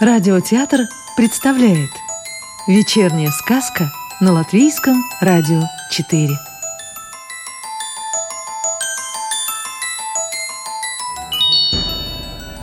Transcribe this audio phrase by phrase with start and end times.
[0.00, 1.90] Радиотеатр представляет
[2.68, 3.90] Вечерняя сказка
[4.20, 6.38] на Латвийском радио 4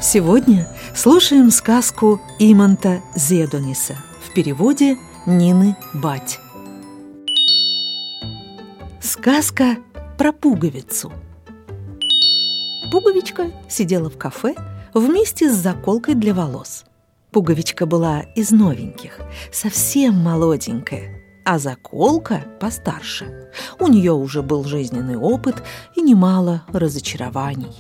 [0.01, 6.39] Сегодня слушаем сказку Иманта Зедониса в переводе Нины Бать.
[9.01, 9.75] Сказка
[10.17, 11.11] про пуговицу.
[12.93, 14.55] Пуговичка сидела в кафе
[14.93, 16.85] вместе с заколкой для волос.
[17.35, 19.19] Пуговичка была из новеньких,
[19.51, 23.49] совсем молоденькая, а заколка постарше.
[23.77, 25.61] У нее уже был жизненный опыт
[25.97, 27.75] и немало разочарований.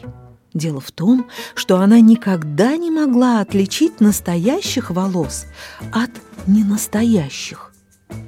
[0.53, 5.45] Дело в том, что она никогда не могла отличить настоящих волос
[5.93, 6.11] от
[6.47, 7.71] ненастоящих.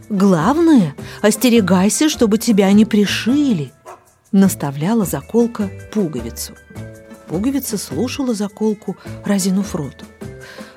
[0.07, 3.73] «Главное, остерегайся, чтобы тебя не пришили»,–
[4.31, 6.53] наставляла заколка пуговицу.
[7.27, 10.05] Пуговица слушала заколку, разинув рот.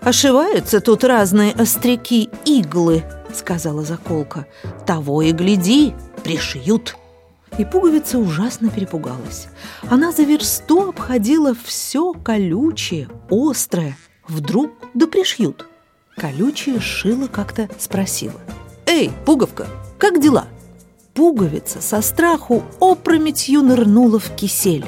[0.02, 4.46] «Ошиваются тут разные остряки иглы»,— сказала заколка.
[4.86, 6.96] «Того и гляди, пришьют».
[7.58, 9.48] И пуговица ужасно перепугалась.
[9.90, 13.96] Она за версту обходила все колючее, острое.
[14.26, 15.66] Вдруг да пришьют.
[16.16, 18.40] Колючее шила как-то спросила.
[18.86, 19.66] «Эй, пуговка,
[19.98, 20.46] как дела?»
[21.12, 24.86] Пуговица со страху опрометью нырнула в кисель.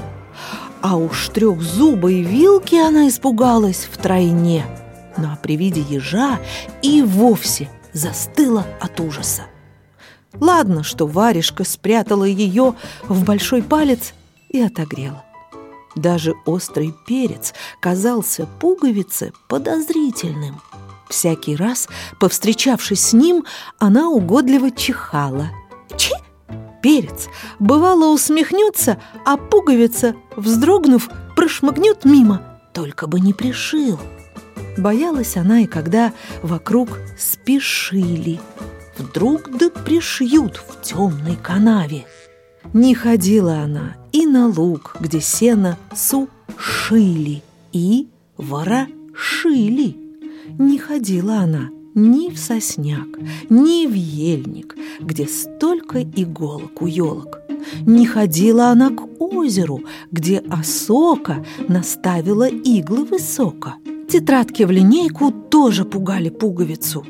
[0.80, 4.64] А уж трехзубой вилки она испугалась втройне–
[5.16, 6.38] но ну, а при виде ежа
[6.82, 9.42] и вовсе застыла от ужаса.
[10.40, 12.74] Ладно, что варежка спрятала ее
[13.04, 14.14] в большой палец
[14.48, 15.24] и отогрела.
[15.94, 20.60] Даже острый перец казался пуговице подозрительным.
[21.08, 23.44] Всякий раз, повстречавшись с ним,
[23.78, 25.50] она угодливо чихала.
[25.98, 26.14] Чи!
[26.82, 34.00] Перец, бывало, усмехнется, а пуговица, вздрогнув, прошмыгнет мимо, только бы не пришил.
[34.76, 38.40] Боялась она и когда вокруг спешили.
[38.96, 42.06] Вдруг да пришьют в темной канаве.
[42.72, 49.96] Не ходила она и на луг, где сено сушили и ворошили.
[50.58, 53.08] Не ходила она ни в сосняк,
[53.50, 57.40] ни в ельник, где столько иголок у елок.
[57.82, 63.74] Не ходила она к озеру, где осока наставила иглы высоко.
[64.12, 67.06] Тетрадки в линейку тоже пугали пуговицу.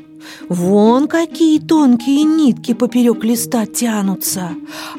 [0.47, 4.51] Вон какие тонкие нитки поперек листа тянутся.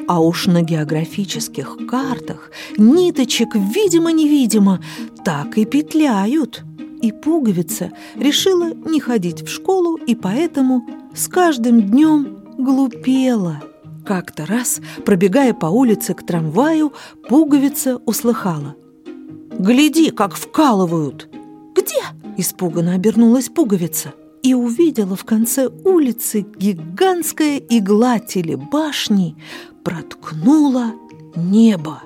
[0.07, 4.83] А уж на географических картах ниточек, видимо-невидимо,
[5.23, 6.63] так и петляют.
[7.01, 13.63] И пуговица решила не ходить в школу и поэтому с каждым днем глупела.
[14.05, 16.93] Как-то раз, пробегая по улице к трамваю,
[17.27, 18.75] пуговица услыхала.
[19.57, 21.34] «Гляди, как вкалывают!»
[21.75, 22.01] «Где?»–
[22.37, 29.35] испуганно обернулась пуговица и увидела в конце улицы гигантская игла телебашни
[29.83, 30.93] проткнула
[31.35, 32.01] небо.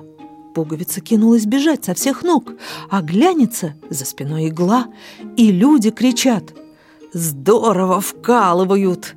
[0.54, 2.52] Пуговица кинулась бежать со всех ног,
[2.90, 4.88] а глянется за спиной игла,
[5.36, 6.54] и люди кричат
[7.12, 9.14] «Здорово вкалывают!»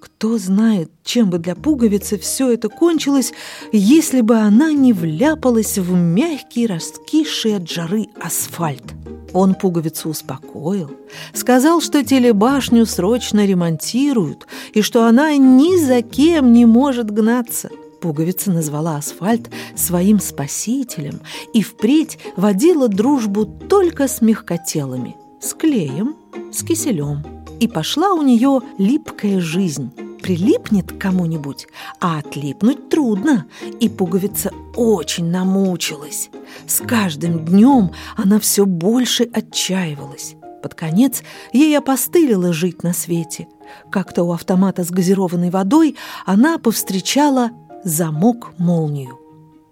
[0.00, 3.32] Кто знает, чем бы для пуговицы все это кончилось,
[3.72, 8.94] если бы она не вляпалась в мягкий, раскисший от жары асфальт.
[9.34, 10.90] Он пуговицу успокоил,
[11.32, 17.68] сказал, что телебашню срочно ремонтируют и что она ни за кем не может гнаться.
[18.00, 21.20] Пуговица назвала асфальт своим спасителем
[21.52, 26.14] и впредь водила дружбу только с мягкотелыми, с клеем,
[26.52, 27.24] с киселем.
[27.58, 29.90] И пошла у нее липкая жизнь
[30.24, 31.66] прилипнет к кому-нибудь,
[32.00, 33.44] а отлипнуть трудно,
[33.78, 36.30] и пуговица очень намучилась.
[36.66, 40.34] С каждым днем она все больше отчаивалась.
[40.62, 43.48] Под конец ей опостылило жить на свете.
[43.90, 47.50] Как-то у автомата с газированной водой она повстречала
[47.84, 49.18] замок-молнию.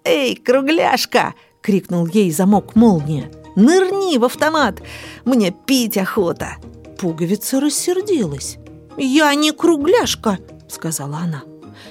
[0.03, 3.31] «Эй, кругляшка!»— крикнул ей замок-молния.
[3.55, 4.81] «Нырни в автомат!
[5.25, 6.57] Мне пить охота!»
[6.99, 8.57] Пуговица рассердилась.
[8.97, 11.43] «Я не кругляшка»,— сказала она.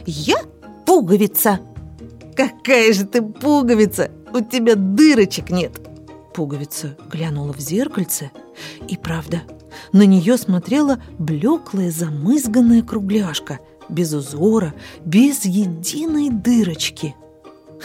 [0.07, 0.43] «Я
[0.87, 1.61] пуговица».
[2.37, 4.11] «Какая же ты пуговица?
[4.33, 5.73] У тебя дырочек нет!»
[6.35, 8.31] Пуговица глянула в зеркальце,
[8.89, 9.43] и правда,
[9.93, 14.75] на нее смотрела блеклая замызганная кругляшка, без узора,
[15.05, 17.15] без единой дырочки.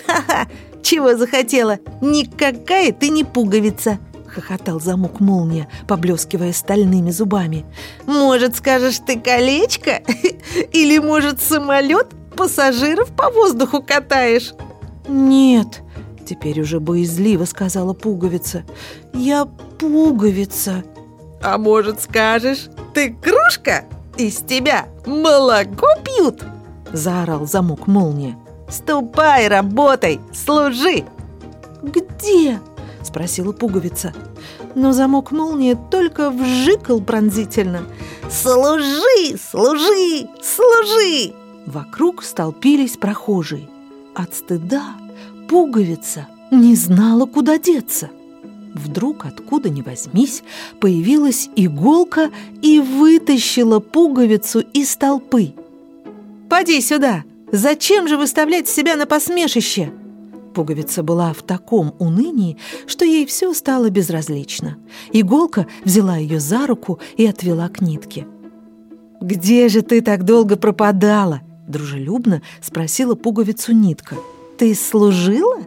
[0.05, 0.47] «Ха-ха!
[0.81, 1.79] Чего захотела?
[2.01, 7.65] Никакая ты не пуговица!» хохотал замок молния, поблескивая стальными зубами.
[8.05, 10.03] «Может, скажешь ты колечко?
[10.73, 12.07] Или, может, самолет
[12.37, 14.53] пассажиров по воздуху катаешь?»
[15.09, 15.81] «Нет»,—
[16.25, 18.63] теперь уже боязливо сказала пуговица.
[19.13, 20.83] «Я пуговица».
[21.41, 23.85] А может, скажешь, ты кружка?
[24.17, 26.43] Из тебя молоко пьют?
[26.91, 28.37] Заорал замок молния.
[28.69, 31.05] Ступай, работай, служи!
[31.83, 32.59] Где?
[33.03, 34.13] Спросила пуговица.
[34.75, 37.83] Но замок молния только вжикал пронзительно.
[38.29, 41.33] Служи, служи, служи!
[41.67, 43.67] Вокруг столпились прохожие.
[44.15, 44.95] От стыда
[45.49, 48.09] пуговица не знала, куда деться.
[48.73, 50.43] Вдруг, откуда ни возьмись,
[50.79, 52.31] появилась иголка
[52.61, 55.53] и вытащила пуговицу из толпы.
[56.49, 57.25] «Поди сюда!
[57.51, 59.91] Зачем же выставлять себя на посмешище?»
[60.53, 64.77] Пуговица была в таком унынии, что ей все стало безразлично.
[65.11, 68.25] Иголка взяла ее за руку и отвела к нитке.
[69.19, 74.15] «Где же ты так долго пропадала?»– дружелюбно спросила пуговицу нитка.
[74.57, 75.59] «Ты служила?»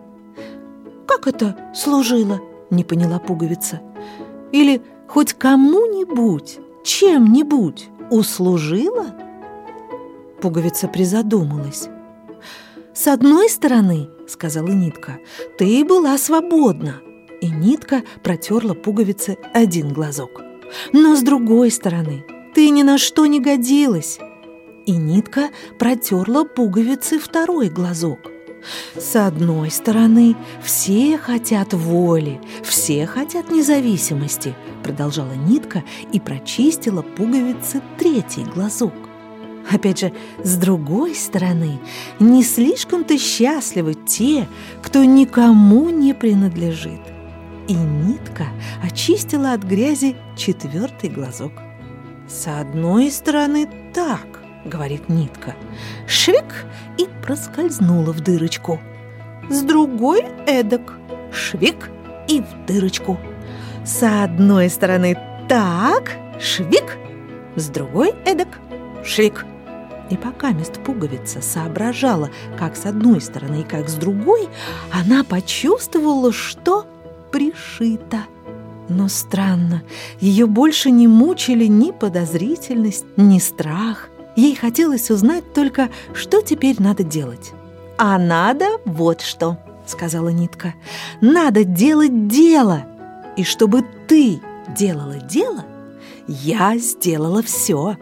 [1.06, 3.80] «Как это служила?» не поняла пуговица.
[4.52, 9.14] Или хоть кому-нибудь, чем-нибудь услужила?
[10.40, 11.88] Пуговица призадумалась.
[12.94, 15.18] «С одной стороны,— сказала нитка,—
[15.58, 16.96] ты была свободна».
[17.40, 20.42] И нитка протерла пуговице один глазок.
[20.92, 22.24] «Но с другой стороны,
[22.54, 24.18] ты ни на что не годилась».
[24.86, 28.30] И нитка протерла пуговице второй глазок.
[28.96, 35.82] С одной стороны, все хотят воли, все хотят независимости, продолжала нитка
[36.12, 38.92] и прочистила пуговицы третий глазок.
[39.70, 40.12] Опять же,
[40.42, 41.78] с другой стороны,
[42.18, 44.48] не слишком-то счастливы те,
[44.82, 47.00] кто никому не принадлежит.
[47.68, 48.48] И нитка
[48.82, 51.52] очистила от грязи четвертый глазок.
[52.28, 54.26] С одной стороны, так,—
[54.64, 55.54] говорит нитка.
[56.06, 56.66] Швик
[56.98, 58.80] и проскользнула в дырочку.
[59.48, 60.94] С другой эдак.
[61.32, 61.90] Швик
[62.28, 63.18] и в дырочку.
[63.84, 65.16] С одной стороны
[65.48, 66.96] так, швик,
[67.56, 68.48] с другой эдак,
[69.04, 69.44] швик.
[70.10, 74.48] И пока мест пуговица соображала, как с одной стороны и как с другой,
[74.92, 76.86] она почувствовала, что
[77.30, 78.24] пришита.
[78.88, 79.82] Но странно,
[80.18, 84.10] ее больше не мучили ни подозрительность, ни страх.
[84.40, 87.52] Ей хотелось узнать только, что теперь надо делать.
[87.98, 90.72] «А надо вот что»,— сказала Нитка.
[91.20, 92.86] «Надо делать дело.
[93.36, 94.40] И чтобы ты
[94.74, 95.66] делала дело,
[96.26, 97.98] я сделала все».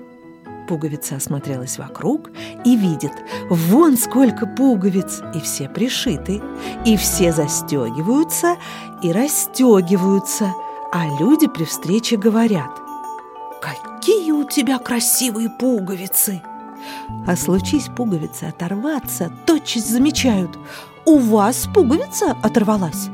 [0.69, 2.31] Пуговица осмотрелась вокруг
[2.65, 3.15] и видит,
[3.51, 6.41] вон сколько пуговиц, и все пришиты,
[6.85, 8.59] и все застегиваются
[9.03, 10.55] и расстегиваются,
[10.93, 12.71] а люди при встрече говорят—
[14.49, 16.43] тебя красивые пуговицы!»
[17.27, 20.59] А случись пуговицы оторваться, тотчас замечают,
[21.05, 23.09] «У вас пуговица оторвалась!»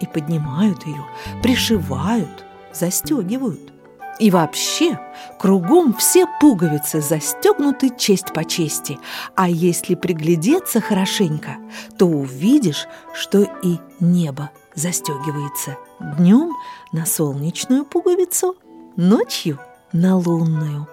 [0.00, 1.04] И поднимают ее,
[1.42, 3.72] пришивают, застегивают.
[4.18, 4.98] И вообще,
[5.38, 8.98] кругом все пуговицы застегнуты честь по чести,
[9.34, 11.56] а если приглядеться хорошенько,
[11.96, 15.78] то увидишь, что и небо застегивается
[16.18, 16.52] днем
[16.92, 18.56] на солнечную пуговицу,
[18.96, 19.58] ночью–
[19.92, 20.88] на лунную.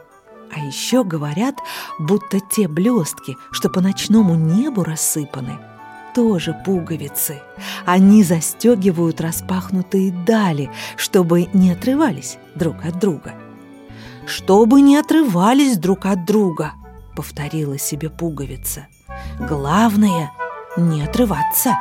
[0.53, 1.55] А еще говорят,
[1.99, 5.59] будто те блестки, что по ночному небу рассыпаны,
[6.15, 7.41] тоже пуговицы.
[7.85, 13.35] Они застегивают распахнутые дали, чтобы не отрывались друг от друга.
[14.25, 16.73] «Чтобы не отрывались друг от друга»,—
[17.15, 18.87] повторила себе пуговица.
[19.39, 20.33] «Главное—
[20.77, 21.77] не отрываться».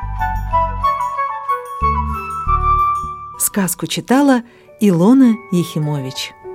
[3.38, 4.42] Сказку читала
[4.80, 6.35] Илона Ехимович.